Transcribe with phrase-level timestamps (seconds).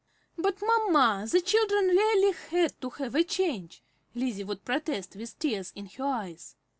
[0.35, 3.83] "But, mamma, the children really had to have a change,"
[4.15, 6.55] Lizzie would protest, with tears in her eyes.